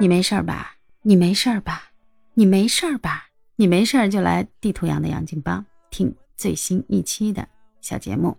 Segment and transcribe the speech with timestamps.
[0.00, 0.76] 你没事吧？
[1.02, 1.90] 你没事吧？
[2.34, 3.28] 你没事吧？
[3.56, 7.46] 你没事就来地图羊的杨金帮听最新一期的
[7.80, 8.36] 小节目。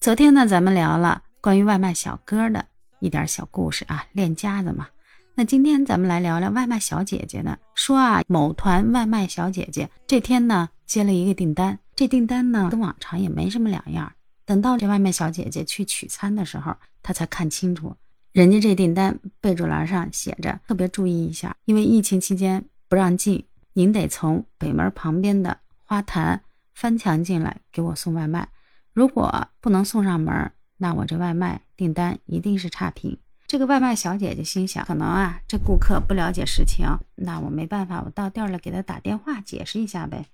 [0.00, 2.64] 昨天呢，咱们聊了关于外卖小哥的
[3.00, 4.88] 一点小故事啊，练家子嘛。
[5.34, 7.58] 那今天咱们来聊聊外卖小姐姐呢。
[7.74, 14.12] 说啊，某团外卖小姐姐这天呢接了一个订单，这订单呢跟往常也没什么两样。
[14.46, 17.96] 等到这外卖小姐姐去取餐的时候，她才看清楚，
[18.34, 26.42] 人家这订单备注栏上写着特别注意一下，因为疫情期间不让进，您得从北门旁边的花坛
[26.74, 28.48] 翻墙进来给我送外卖。
[28.92, 33.16] 如果不能送上门，那我这外卖订单一定是差评。
[33.46, 40.26] 这个外卖小姐姐心想，可能啊，这顾客不了解实情，那我没办法，我到店了给他打电话解释一下呗。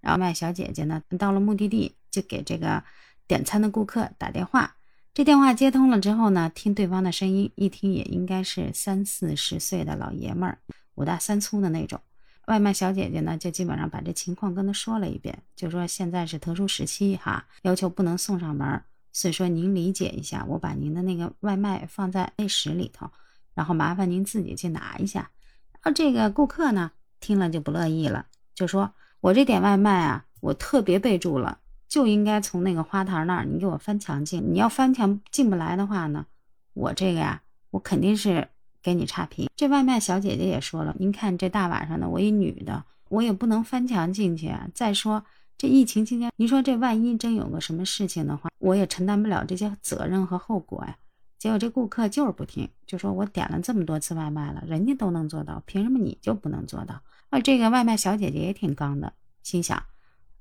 [0.00, 2.84] 然后外卖小姐姐呢，到了目的地就给这个
[3.26, 4.76] 点餐的顾客打电话。
[5.18, 10.58] 这电话接通了之后呢，听对方的声音，一听也应该是三四十岁的老爷们儿，
[10.94, 12.00] 五大三粗的那种。
[12.46, 18.80] 外卖小姐姐呢，就基本上把这情况跟他说了一遍，就说现在是特殊时期哈，要求不能送上门。
[19.12, 23.10] 所以说您理解一下，我把您的那个外卖放在 A 室里头，
[23.54, 25.28] 然后麻烦您自己去拿一下。
[25.72, 34.52] 然后这个顾客呢听了就不乐意了，就说我这点外卖啊，我特别备注了，就应该从那个花坛那儿，你给我翻墙进。
[34.52, 36.26] 你要翻墙进不来的话呢，
[36.74, 38.48] 我这个呀，我肯定是
[38.82, 39.48] 给你差评。
[39.56, 44.68] 这外卖小姐姐也说了，您看这大晚上的，我一女的，我也不能翻墙进去啊。
[44.74, 45.24] 再说。
[45.60, 50.96] 这疫情期间，你说这万一真有个什么事情的话，我也承担不了这些责任和后果呀。
[51.36, 57.02] 结果这顾客就是不听，就说我点了这么多次外卖了，人家都能做到，凭什么你就不能做到？
[57.30, 59.82] 啊，这个外卖小姐姐也挺刚的，心想，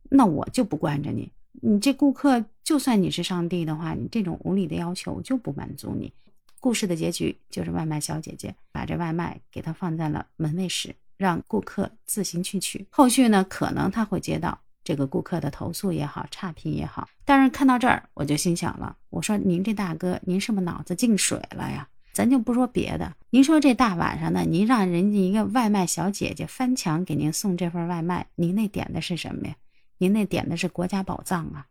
[0.10, 1.32] 那我就不惯着你。
[1.62, 6.12] 你这顾客就算你是上帝的话，你这种无理的要求就不满足你。
[6.60, 12.86] 故事的结局就是外卖小姐姐把这外卖给他放在了门卫室，让顾客自行去取。
[12.90, 14.60] 后续呢，可能他会接到。
[14.84, 21.86] 这个顾客的投诉也好，差评也好，但是看到这儿我就心想了，我说您这大哥，您是不是脑子进水了呀？
[22.14, 29.56] 咱就不说别的，您说这大晚上的，您让人家一个外卖小姐姐翻墙给您送这份外卖，您那点的是什么呀？
[29.98, 31.68] 您那点的是国家宝藏啊！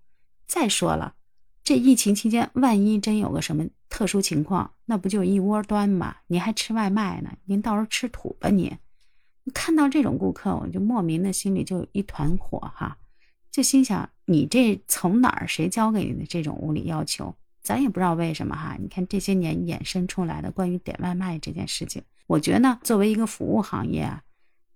[0.47, 1.15] 再说了，
[1.63, 6.17] 这疫情期间，万一真有个什么特殊情况，那不就一窝端吗？
[6.27, 7.33] 您还吃外卖呢？
[7.45, 8.77] 您到时候吃土吧您！
[9.55, 12.99] 看到这种顾客，我就莫名的心里就一团火哈。
[13.53, 17.35] 就心想，你这从哪儿谁教给你的这种无理要求？
[17.63, 18.77] 咱也不知道为什么哈。
[18.81, 24.23] 你看这些年衍生出来的关于点外卖这件事情，我觉得，作为一个服务行业啊，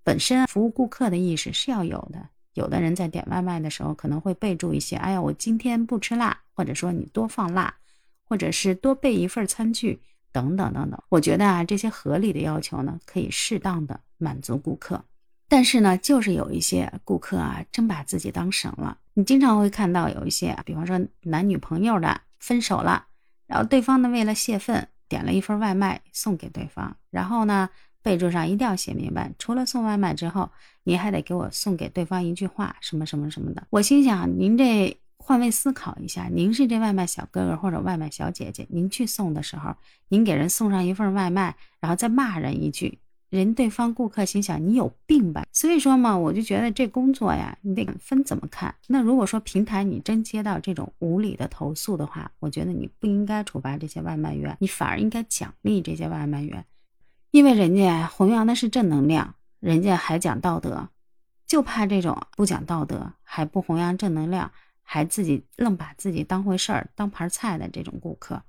[0.02, 2.28] 本身服务顾客的意识是要有的。
[2.60, 7.74] 有的人在点外卖的时候可能会备注一些，哎呀，我今天不吃辣，或者说你多放辣，
[8.22, 10.00] 或者是多备一份餐具
[10.30, 11.02] 等等等等。
[11.08, 15.02] 我觉得啊，这些合理的要求呢，可以适当的满足顾客。
[15.48, 18.98] 但是呢，就是有一些顾客啊，真把自己当神了。
[19.14, 23.06] 你经常会看到有一些，比方说男女朋友的分手了，
[23.46, 27.70] 然后对方呢为了泄愤，点了一份外卖送给对方，然后呢
[28.02, 30.50] 备注上一定要写明白，除了送外卖之后，
[30.84, 33.66] 您还得给我送给对方一句话，什么什么什么的。
[33.70, 39.74] 我心想，您这换位思考一下，您是这外卖小哥哥或者外卖小姐姐，您去送的时候，
[40.08, 42.98] 您给人送上一份外卖，然后再骂人一句。
[43.28, 48.74] 人对方顾客心想你有病吧，所以说嘛，我就觉得这工作呀，你得分怎么看。
[48.88, 56.64] 那如果说平台你真接到这种无理的投诉的话，我觉得你不应该处罚这些外卖员，你反而应该奖励这些外卖员，
[57.30, 60.88] 因为人家弘扬的是正能量，人家还讲道德，
[61.46, 64.50] 就怕这种不讲道德还不弘扬正能量，
[64.82, 68.42] 还自己愣把自己当回事儿当盘菜的这种顾客，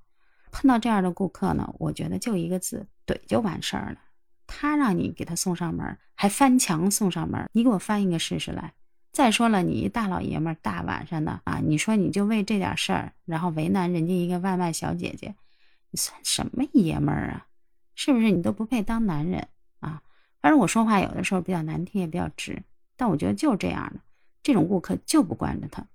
[0.52, 4.00] 碰到这样的顾客呢，我觉得就一个字，怼就完事儿了。
[4.48, 8.74] 他让你给他送上门，还翻墙送上门，你给我翻一个试试来。
[9.14, 15.36] 再说了，你一大老爷们儿，大晚上的啊，你说你就为这点事儿，然后为难人家一个外卖小姐姐，
[15.92, 17.46] 你算什么爷们儿啊？
[18.04, 19.48] 是不是你都不配当男人
[19.80, 20.02] 啊？
[20.42, 22.64] 反正我说话有的时候比较难听，也比较直，
[22.98, 24.00] 但我觉得就是这样的，
[24.42, 25.86] 这种顾客就不惯着他，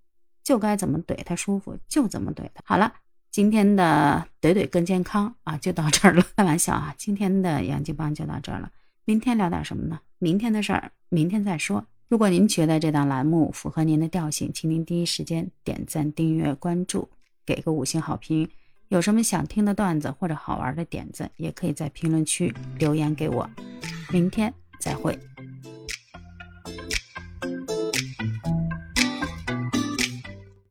[0.44, 2.62] 就该怎么怼他舒服就怎么怼他。
[2.64, 2.93] 好了。
[3.32, 6.25] 今天的怼怼更健康啊，就到这儿了。
[6.37, 8.70] 开玩笑啊，今天的杨金帮就到这儿了。
[9.05, 10.00] 明天聊点什么呢？
[10.19, 11.85] 明天的事儿，明天再说。
[12.09, 17.11] 如果您觉得这档栏目符合您的调性，请您第一时间点赞、订阅、关注，
[17.44, 18.49] 给个五星好评。
[18.88, 23.49] 有什么想听的段子或者好玩的点子，也可以在评论区留言给我。
[24.12, 25.19] 明天再会。